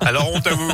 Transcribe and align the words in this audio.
Alors 0.00 0.32
honte 0.32 0.46
à 0.46 0.54
vous. 0.54 0.72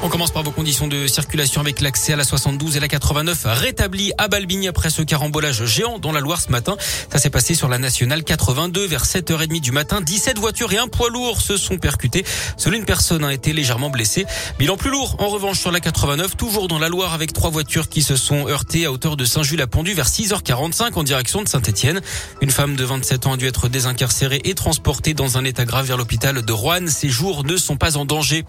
On 0.00 0.08
commence 0.08 0.30
par 0.30 0.44
vos 0.44 0.52
conditions 0.52 0.86
de 0.86 1.08
circulation 1.08 1.60
avec 1.60 1.80
l'accès 1.80 2.12
à 2.12 2.16
la 2.16 2.22
72 2.22 2.76
et 2.76 2.80
la 2.80 2.86
89 2.86 3.40
rétabli 3.46 4.12
à 4.16 4.28
Balbigny 4.28 4.68
après 4.68 4.90
ce 4.90 5.02
carambolage 5.02 5.64
géant 5.64 5.98
dans 5.98 6.12
la 6.12 6.20
Loire 6.20 6.40
ce 6.40 6.52
matin. 6.52 6.76
Ça 7.10 7.18
s'est 7.18 7.30
passé 7.30 7.54
sur 7.54 7.68
la 7.68 7.78
nationale 7.78 8.22
82 8.22 8.86
vers 8.86 9.04
7h30 9.04 9.60
du 9.60 9.72
matin. 9.72 10.00
17 10.00 10.38
voitures 10.38 10.72
et 10.72 10.78
un 10.78 10.86
poids 10.86 11.10
lourd 11.10 11.40
se 11.40 11.56
sont 11.56 11.78
percutés. 11.78 12.24
Seule 12.56 12.76
une 12.76 12.84
personne 12.84 13.24
a 13.24 13.34
été 13.34 13.52
légèrement 13.52 13.90
blessée. 13.90 14.24
Bilan 14.60 14.76
plus 14.76 14.90
lourd 14.90 15.16
en 15.18 15.30
revanche 15.30 15.58
sur 15.58 15.72
la 15.72 15.80
89, 15.80 16.36
toujours 16.36 16.68
dans 16.68 16.78
la 16.78 16.88
Loire 16.88 17.12
avec 17.12 17.32
trois 17.32 17.50
voitures 17.50 17.88
qui 17.88 18.02
se 18.02 18.14
sont 18.14 18.46
heurtées 18.46 18.84
à 18.84 18.92
hauteur 18.92 19.16
de 19.16 19.24
Saint-Jules-à-Pendu 19.24 19.94
vers 19.94 20.08
6h45 20.08 20.94
en 20.94 21.02
direction 21.02 21.42
de 21.42 21.48
Saint-Etienne. 21.48 22.00
Une 22.40 22.52
femme 22.52 22.76
de 22.76 22.84
27 22.84 23.26
ans 23.26 23.32
a 23.32 23.36
dû 23.36 23.48
être 23.48 23.68
désincarcérée 23.68 24.42
et 24.44 24.54
transportée 24.54 25.12
dans 25.12 25.38
un 25.38 25.44
état 25.44 25.64
grave 25.64 25.86
vers 25.86 25.96
l'hôpital 25.96 26.40
de 26.40 26.52
Roanne. 26.52 26.86
Ses 26.86 27.08
jours 27.08 27.44
ne 27.44 27.56
sont 27.56 27.76
pas 27.76 27.96
en 27.96 28.04
danger. 28.04 28.44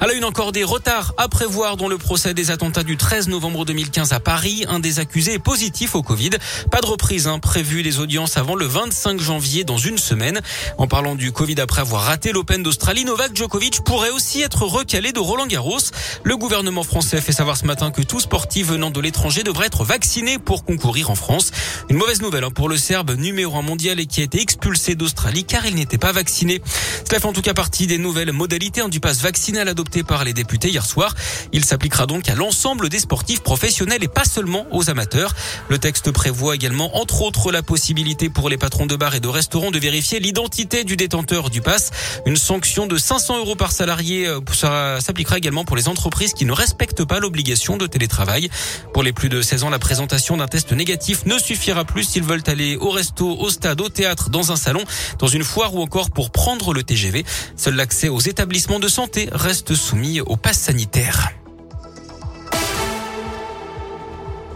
À 0.00 0.06
la 0.06 0.14
une 0.14 0.24
encore 0.24 0.52
des 0.52 0.62
tard 0.84 1.14
à 1.16 1.28
dans 1.76 1.88
le 1.88 1.98
procès 1.98 2.34
des 2.34 2.50
attentats 2.50 2.82
du 2.82 2.96
13 2.96 3.28
novembre 3.28 3.64
2015 3.64 4.12
à 4.12 4.20
Paris. 4.20 4.64
Un 4.68 4.80
des 4.80 4.98
accusés 4.98 5.32
est 5.32 5.38
positif 5.38 5.94
au 5.94 6.02
Covid. 6.02 6.30
Pas 6.70 6.80
de 6.80 6.86
reprise 6.86 7.26
hein, 7.26 7.38
prévue 7.38 7.82
des 7.82 8.00
audiences 8.00 8.36
avant 8.36 8.54
le 8.54 8.66
25 8.66 9.18
janvier 9.18 9.64
dans 9.64 9.78
une 9.78 9.98
semaine. 9.98 10.40
En 10.76 10.86
parlant 10.86 11.14
du 11.14 11.32
Covid 11.32 11.60
après 11.60 11.80
avoir 11.80 12.02
raté 12.02 12.32
l'Open 12.32 12.62
d'Australie, 12.62 13.04
Novak 13.04 13.34
Djokovic 13.34 13.82
pourrait 13.84 14.10
aussi 14.10 14.42
être 14.42 14.62
recalé 14.62 15.12
de 15.12 15.20
Roland 15.20 15.46
Garros. 15.46 15.78
Le 16.22 16.36
gouvernement 16.36 16.82
français 16.82 17.20
fait 17.20 17.32
savoir 17.32 17.56
ce 17.56 17.64
matin 17.64 17.90
que 17.90 18.02
tout 18.02 18.20
sportif 18.20 18.68
venant 18.68 18.90
de 18.90 19.00
l'étranger 19.00 19.42
devrait 19.42 19.66
être 19.66 19.84
vacciné 19.84 20.38
pour 20.38 20.64
concourir 20.64 21.10
en 21.10 21.14
France. 21.14 21.50
Une 21.88 21.96
mauvaise 21.96 22.20
nouvelle 22.20 22.44
hein, 22.44 22.50
pour 22.50 22.68
le 22.68 22.76
Serbe 22.76 23.12
numéro 23.12 23.56
un 23.56 23.62
mondial 23.62 24.00
et 24.00 24.06
qui 24.06 24.20
a 24.20 24.24
été 24.24 24.40
expulsé 24.40 24.94
d'Australie 24.94 25.44
car 25.44 25.64
il 25.66 25.74
n'était 25.74 25.98
pas 25.98 26.12
vacciné. 26.12 26.60
Cela 27.08 27.20
fait 27.20 27.28
en 27.28 27.32
tout 27.32 27.42
cas 27.42 27.54
partie 27.54 27.86
des 27.86 27.98
nouvelles 27.98 28.32
modalités 28.32 28.82
hein, 28.82 28.88
du 28.88 29.00
pass 29.00 29.20
vaccinal 29.22 29.68
adopté 29.68 30.02
par 30.02 30.24
les 30.24 30.32
députés 30.32 30.73
hier 30.74 30.84
soir. 30.84 31.14
Il 31.52 31.64
s'appliquera 31.64 32.06
donc 32.06 32.28
à 32.28 32.34
l'ensemble 32.34 32.88
des 32.88 32.98
sportifs 32.98 33.42
professionnels 33.42 34.02
et 34.02 34.08
pas 34.08 34.24
seulement 34.24 34.66
aux 34.72 34.90
amateurs. 34.90 35.32
Le 35.68 35.78
texte 35.78 36.10
prévoit 36.10 36.56
également, 36.56 36.96
entre 36.96 37.22
autres, 37.22 37.52
la 37.52 37.62
possibilité 37.62 38.28
pour 38.28 38.48
les 38.48 38.58
patrons 38.58 38.86
de 38.86 38.96
bars 38.96 39.14
et 39.14 39.20
de 39.20 39.28
restaurants 39.28 39.70
de 39.70 39.78
vérifier 39.78 40.18
l'identité 40.18 40.82
du 40.82 40.96
détenteur 40.96 41.48
du 41.48 41.60
pass. 41.60 41.92
Une 42.26 42.36
sanction 42.36 42.86
de 42.86 42.96
500 42.98 43.38
euros 43.38 43.54
par 43.54 43.70
salarié 43.70 44.26
euh, 44.26 44.40
s'appliquera 45.00 45.38
également 45.38 45.64
pour 45.64 45.76
les 45.76 45.86
entreprises 45.86 46.34
qui 46.34 46.44
ne 46.44 46.52
respectent 46.52 47.04
pas 47.04 47.20
l'obligation 47.20 47.76
de 47.76 47.86
télétravail. 47.86 48.50
Pour 48.92 49.04
les 49.04 49.12
plus 49.12 49.28
de 49.28 49.40
16 49.40 49.62
ans, 49.62 49.70
la 49.70 49.78
présentation 49.78 50.36
d'un 50.36 50.48
test 50.48 50.72
négatif 50.72 51.24
ne 51.24 51.38
suffira 51.38 51.84
plus 51.84 52.02
s'ils 52.02 52.24
veulent 52.24 52.42
aller 52.48 52.76
au 52.76 52.90
resto, 52.90 53.30
au 53.38 53.48
stade, 53.48 53.80
au 53.80 53.88
théâtre, 53.88 54.28
dans 54.28 54.50
un 54.50 54.56
salon, 54.56 54.82
dans 55.20 55.28
une 55.28 55.44
foire 55.44 55.72
ou 55.74 55.82
encore 55.82 56.10
pour 56.10 56.30
prendre 56.30 56.74
le 56.74 56.82
TGV. 56.82 57.24
Seul 57.56 57.76
l'accès 57.76 58.08
aux 58.08 58.20
établissements 58.20 58.80
de 58.80 58.88
santé 58.88 59.28
reste 59.30 59.76
soumis 59.76 60.20
au 60.20 60.36
pass 60.36 60.63
sanitaire. 60.64 61.43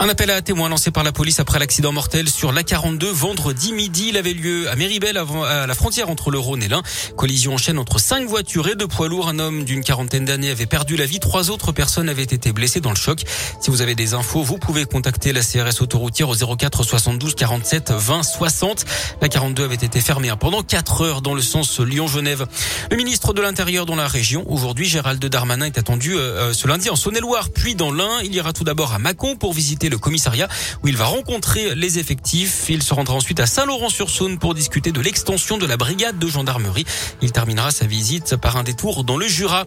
Un 0.00 0.08
appel 0.08 0.30
à 0.30 0.40
témoins 0.42 0.68
lancé 0.68 0.92
par 0.92 1.02
la 1.02 1.10
police 1.10 1.40
après 1.40 1.58
l'accident 1.58 1.90
mortel 1.90 2.28
sur 2.28 2.52
l'A42 2.52 3.06
vendredi 3.06 3.72
midi. 3.72 4.06
Il 4.10 4.16
avait 4.16 4.32
lieu 4.32 4.70
à 4.70 4.76
Méribel 4.76 5.16
à 5.16 5.66
la 5.66 5.74
frontière 5.74 6.08
entre 6.08 6.30
le 6.30 6.38
Rhône 6.38 6.62
et 6.62 6.68
l'Ain. 6.68 6.82
Collision 7.16 7.54
en 7.54 7.56
chaîne 7.56 7.80
entre 7.80 7.98
cinq 7.98 8.28
voitures 8.28 8.68
et 8.68 8.76
deux 8.76 8.86
poids 8.86 9.08
lourds. 9.08 9.28
Un 9.28 9.40
homme 9.40 9.64
d'une 9.64 9.82
quarantaine 9.82 10.24
d'années 10.24 10.50
avait 10.50 10.66
perdu 10.66 10.96
la 10.96 11.04
vie. 11.04 11.18
Trois 11.18 11.50
autres 11.50 11.72
personnes 11.72 12.08
avaient 12.08 12.22
été 12.22 12.52
blessées 12.52 12.80
dans 12.80 12.90
le 12.90 12.96
choc. 12.96 13.24
Si 13.60 13.72
vous 13.72 13.82
avez 13.82 13.96
des 13.96 14.14
infos, 14.14 14.44
vous 14.44 14.58
pouvez 14.58 14.84
contacter 14.84 15.32
la 15.32 15.40
CRS 15.40 15.82
autoroutière 15.82 16.28
au 16.28 16.56
04 16.56 16.84
72 16.84 17.34
47 17.34 17.90
20 17.90 18.22
60. 18.22 18.84
La 19.20 19.28
42 19.28 19.64
avait 19.64 19.74
été 19.74 20.00
fermée 20.00 20.32
pendant 20.38 20.62
quatre 20.62 21.00
heures 21.00 21.22
dans 21.22 21.34
le 21.34 21.42
sens 21.42 21.80
Lyon-Genève. 21.80 22.46
Le 22.92 22.96
ministre 22.96 23.32
de 23.32 23.42
l'Intérieur 23.42 23.84
dans 23.84 23.96
la 23.96 24.06
région, 24.06 24.44
aujourd'hui, 24.46 24.86
Gérald 24.86 25.24
Darmanin 25.24 25.66
est 25.66 25.78
attendu 25.78 26.14
euh, 26.14 26.20
euh, 26.20 26.52
ce 26.52 26.68
lundi 26.68 26.88
en 26.88 26.96
Saône-et-Loire, 26.96 27.50
puis 27.50 27.74
dans 27.74 27.90
l'Ain. 27.90 28.20
Il 28.22 28.32
ira 28.32 28.52
tout 28.52 28.64
d'abord 28.64 28.92
à 28.92 29.00
Mâcon 29.00 29.34
pour 29.34 29.52
visiter 29.52 29.87
le 29.88 29.98
commissariat 29.98 30.48
où 30.82 30.88
il 30.88 30.96
va 30.96 31.04
rencontrer 31.04 31.74
les 31.74 31.98
effectifs. 31.98 32.66
Il 32.68 32.82
se 32.82 32.94
rendra 32.94 33.14
ensuite 33.14 33.40
à 33.40 33.46
Saint-Laurent-sur-Saône 33.46 34.38
pour 34.38 34.54
discuter 34.54 34.92
de 34.92 35.00
l'extension 35.00 35.58
de 35.58 35.66
la 35.66 35.76
brigade 35.76 36.18
de 36.18 36.28
gendarmerie. 36.28 36.84
Il 37.22 37.32
terminera 37.32 37.70
sa 37.70 37.86
visite 37.86 38.36
par 38.36 38.56
un 38.56 38.62
détour 38.62 39.04
dans 39.04 39.16
le 39.16 39.26
Jura. 39.26 39.64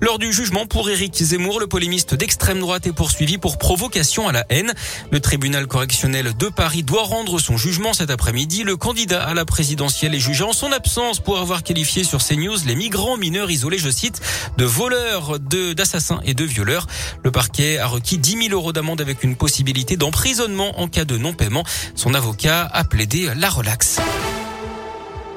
Lors 0.00 0.18
du 0.18 0.32
jugement 0.32 0.66
pour 0.66 0.90
Éric 0.90 1.14
Zemmour, 1.22 1.60
le 1.60 1.66
polémiste 1.66 2.14
d'extrême 2.14 2.60
droite 2.60 2.86
est 2.86 2.92
poursuivi 2.92 3.38
pour 3.38 3.58
provocation 3.58 4.28
à 4.28 4.32
la 4.32 4.44
haine. 4.50 4.72
Le 5.10 5.20
tribunal 5.20 5.66
correctionnel 5.66 6.32
de 6.36 6.48
Paris 6.48 6.82
doit 6.82 7.04
rendre 7.04 7.38
son 7.38 7.56
jugement 7.56 7.92
cet 7.92 8.10
après-midi. 8.10 8.64
Le 8.64 8.76
candidat 8.76 9.22
à 9.24 9.34
la 9.34 9.44
présidentielle 9.44 10.14
est 10.14 10.20
jugé 10.20 10.44
en 10.44 10.52
son 10.52 10.72
absence 10.72 11.20
pour 11.20 11.38
avoir 11.38 11.62
qualifié 11.62 12.04
sur 12.04 12.22
CNews 12.22 12.58
les 12.66 12.74
migrants 12.74 13.16
mineurs 13.16 13.50
isolés, 13.50 13.78
je 13.78 13.90
cite, 13.90 14.20
de 14.58 14.64
voleurs, 14.64 15.38
d'assassins 15.40 16.20
et 16.24 16.34
de 16.34 16.44
violeurs. 16.44 16.86
Le 17.24 17.30
parquet 17.30 17.78
a 17.78 17.86
requis 17.86 18.18
10 18.18 18.48
000 18.48 18.50
euros 18.52 18.72
d'amende 18.72 19.00
avec 19.00 19.22
une 19.22 19.36
possibilité 19.36 19.61
d'emprisonnement 19.62 20.80
en 20.80 20.88
cas 20.88 21.04
de 21.04 21.16
non-paiement. 21.16 21.64
Son 21.94 22.14
avocat 22.14 22.68
a 22.72 22.84
plaidé 22.84 23.30
la 23.36 23.48
relaxe. 23.48 23.98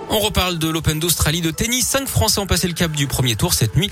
On 0.09 0.19
reparle 0.19 0.59
de 0.59 0.67
l'Open 0.67 0.99
d'Australie 0.99 1.41
de 1.41 1.51
tennis. 1.51 1.87
Cinq 1.87 2.07
Français 2.07 2.39
ont 2.39 2.45
passé 2.45 2.67
le 2.67 2.73
cap 2.73 2.91
du 2.91 3.07
premier 3.07 3.35
tour 3.35 3.53
cette 3.53 3.75
nuit. 3.75 3.89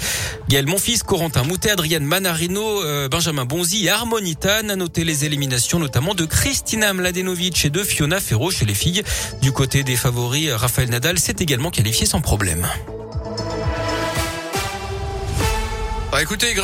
Gaël 0.48 0.68
Monfils, 0.68 1.04
Corentin 1.04 1.44
Moutet, 1.44 1.72
Adrienne 1.72 2.06
Manarino, 2.06 2.84
euh, 2.84 3.10
Benjamin 3.10 3.46
Bonzi 3.46 3.86
et 3.86 3.90
Harmonitan. 3.90 4.70
A 4.70 4.76
noté 4.76 5.04
les 5.04 5.26
éliminations 5.26 5.80
notamment 5.80 6.14
de 6.14 6.26
Kristina 6.26 6.94
Mladenovic 6.94 7.66
et 7.66 7.70
de 7.70 7.84
Fiona 7.84 8.20
Ferro 8.20 8.52
chez 8.52 8.66
les 8.66 8.76
filles. 8.76 9.04
Du 9.42 9.52
côté 9.52 9.84
des 9.84 9.96
favoris, 9.96 10.52
Raphaël 10.52 10.90
Nadal 10.90 11.20
s'est 11.20 11.36
également 11.40 11.72
qualifié 11.72 12.06
sans 12.06 12.22
problème. 12.22 12.68
Bah 16.12 16.22
écoutez, 16.22 16.54
Greg. 16.54 16.62